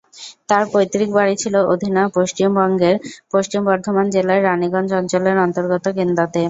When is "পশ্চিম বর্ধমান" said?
3.33-4.05